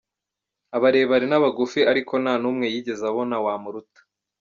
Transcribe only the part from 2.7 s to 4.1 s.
yigeze abona wamuruta;